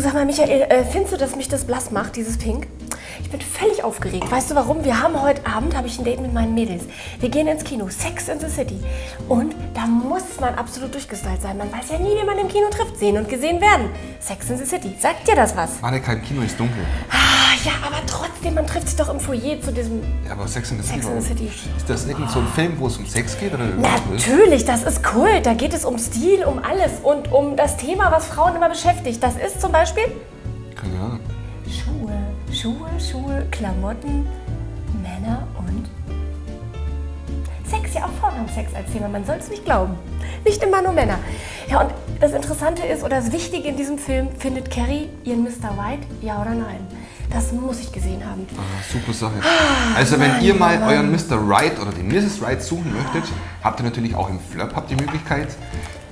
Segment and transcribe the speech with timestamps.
[0.00, 2.66] sag mal, Michael, äh, findest du, dass mich das blass macht, dieses Pink?
[3.20, 4.30] Ich bin völlig aufgeregt.
[4.30, 4.84] Weißt du warum?
[4.84, 6.84] Wir haben heute Abend, habe ich ein Date mit meinen Mädels.
[7.20, 8.78] Wir gehen ins Kino, Sex in the City.
[9.28, 11.58] Und da muss man absolut durchgestylt sein.
[11.58, 12.98] Man weiß ja nie, wie man im Kino trifft.
[12.98, 13.90] Sehen und gesehen werden.
[14.20, 14.94] Sex in the City.
[14.98, 15.82] Sagt dir das was?
[15.82, 16.82] Warte, kein Kino ist dunkel.
[17.10, 20.02] Ah, ja, aber trotzdem, man trifft sich doch im Foyer zu diesem...
[20.26, 21.02] Ja, aber Sex in the City.
[21.02, 21.50] Sex in the City.
[21.76, 23.66] Ist das irgend so ein Film, wo es um Sex geht oder?
[23.66, 25.46] Natürlich, das ist Kult.
[25.46, 29.22] Da geht es um Stil, um alles und um das Thema, was Frauen immer beschäftigt.
[29.22, 30.04] Das ist zum Beispiel
[30.74, 31.11] Keine Ahnung.
[32.62, 32.88] Schuhe.
[33.00, 34.24] Schuhe, Klamotten,
[35.02, 35.90] Männer und
[37.68, 37.92] Sex.
[37.94, 39.08] Ja, auch Frauen haben Sex als Thema.
[39.08, 39.94] Man soll es nicht glauben.
[40.44, 41.18] Nicht immer nur Männer.
[41.68, 45.76] Ja, und das Interessante ist, oder das Wichtige in diesem Film, findet Carrie ihren Mr.
[45.76, 46.06] White?
[46.20, 46.86] Ja oder nein?
[47.30, 48.46] Das muss ich gesehen haben.
[48.56, 49.42] Ah, super Sache.
[49.96, 51.40] Also wenn ihr mal euren Mr.
[51.44, 52.40] Right oder die Mrs.
[52.42, 53.24] Right suchen möchtet,
[53.64, 55.48] habt ihr natürlich auch im Flirp habt die Möglichkeit.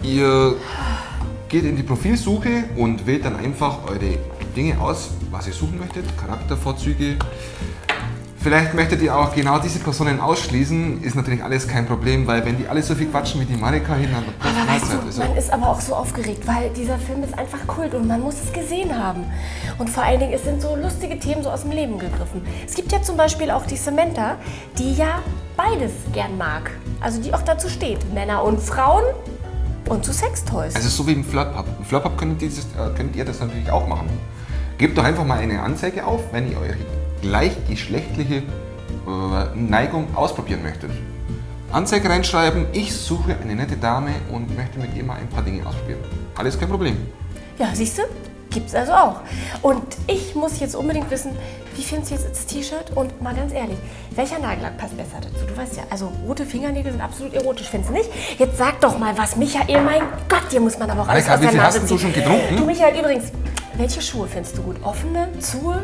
[0.02, 0.56] Ihr
[1.48, 4.18] geht in die Profilsuche und wählt dann einfach eure
[4.56, 7.16] Dinge aus, was ihr suchen möchtet, Charaktervorzüge.
[8.42, 12.56] Vielleicht möchtet ihr auch genau diese Personen ausschließen, ist natürlich alles kein Problem, weil wenn
[12.56, 15.36] die alle so viel quatschen wie die Marika hin, dann Aber weißt du, Also, man
[15.36, 18.50] ist aber auch so aufgeregt, weil dieser Film ist einfach Kult und man muss es
[18.50, 19.24] gesehen haben.
[19.76, 22.40] Und vor allen Dingen, es sind so lustige Themen so aus dem Leben gegriffen.
[22.66, 24.36] Es gibt ja zum Beispiel auch die Samantha,
[24.78, 25.18] die ja
[25.58, 26.70] beides gern mag.
[27.02, 29.04] Also die auch dazu steht, Männer und Frauen
[29.90, 30.74] und zu Sextoys.
[30.76, 31.66] also so wie im Flirthub.
[31.78, 34.08] Im Flirthub könnt ihr, das, äh, könnt ihr das natürlich auch machen.
[34.80, 36.74] Gebt doch einfach mal eine Anzeige auf, wenn ihr eure
[37.20, 38.42] gleichgeschlechtliche äh,
[39.54, 40.90] Neigung ausprobieren möchtet.
[41.70, 45.66] Anzeige reinschreiben, ich suche eine nette Dame und möchte mit ihr mal ein paar Dinge
[45.66, 46.00] ausprobieren.
[46.34, 46.96] Alles kein Problem.
[47.58, 48.02] Ja, siehst du?
[48.48, 49.20] Gibt's also auch.
[49.60, 51.32] Und ich muss jetzt unbedingt wissen,
[51.76, 52.92] wie findest du jetzt das T-Shirt?
[52.94, 53.76] Und mal ganz ehrlich,
[54.12, 55.44] welcher Nagellack passt besser dazu?
[55.46, 58.08] Du weißt ja, also rote Fingernägel sind absolut erotisch, findest du nicht?
[58.38, 61.34] Jetzt sag doch mal was, Michael, mein Gott, dir muss man aber auch alles Annika,
[61.34, 62.12] aus wie der viel Nase hast du ziehen.
[62.12, 62.56] schon getrunken?
[62.56, 63.30] Du, Michael, übrigens,
[63.80, 64.76] welche Schuhe findest du gut?
[64.82, 65.74] Offene, zu?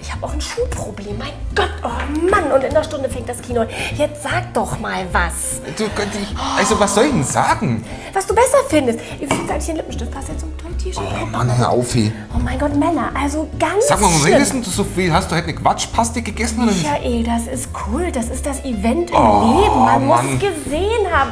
[0.00, 3.40] Ich habe auch ein Schuhproblem, mein Gott, oh Mann, und in einer Stunde fängt das
[3.40, 3.68] Kino an.
[3.96, 7.82] Jetzt sag doch mal was, Du, Gott, ich, also was soll ich denn sagen?
[8.12, 8.98] was du besser findest.
[9.18, 10.10] Wie findest du eigentlich den Lippenstift?
[10.10, 11.02] Passt jetzt zum tollen T-Shirt?
[11.22, 12.12] Oh Mann, hör auf, ey.
[12.34, 14.34] Oh mein Gott, Männer, also ganz Sag mal, warum schlimm.
[14.34, 15.10] redest denn du so viel?
[15.12, 16.82] Hast du heute eine Quatschpaste gegessen oder nicht?
[16.84, 18.10] Michael, das ist cool.
[18.12, 19.84] Das ist das Event im Oh, Leben.
[19.84, 20.34] Man muss Mann.
[20.34, 21.30] es gesehen haben.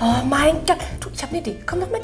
[0.00, 0.78] Oh mein Gott.
[1.00, 1.58] Du, ich habe eine Idee.
[1.66, 2.02] Komm doch mit.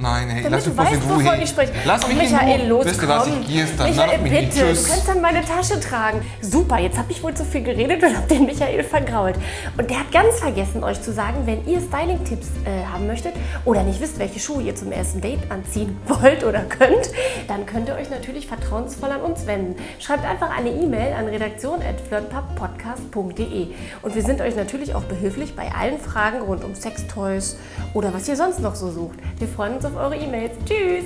[0.00, 1.10] Nein, hey, Damit lass du weißt, Ruhe.
[1.10, 1.44] wovon hey.
[1.44, 1.72] ich spreche.
[1.84, 3.90] Lass mich Michael, los, Wisst ihr was, ich gehe jetzt dann.
[3.90, 4.60] Michael, bitte.
[4.60, 6.22] Du kannst dann meine Tasche tragen.
[6.40, 9.34] Super, jetzt habe ich wohl zu viel geredet und habe den Michael vergrault.
[9.76, 13.34] Und der hat ganz vergessen, euch zu sagen, wenn ihr Styling-Tipps äh, haben möchtet
[13.66, 17.10] oder nicht wisst, welche Schuhe ihr zum ersten Date anziehen wollt oder könnt,
[17.46, 19.76] dann könnt ihr euch natürlich vertrauensvoll an uns wenden.
[19.98, 23.66] Schreibt einfach eine E-Mail an redaktion.flirtpubpodcast.de
[24.00, 27.58] und wir sind euch natürlich auch behilflich bei allen Fragen rund um Sextoys
[27.92, 29.18] oder was ihr sonst noch so sucht.
[29.38, 30.52] Wir freuen uns auf eure E-Mails.
[30.64, 31.04] Tschüss!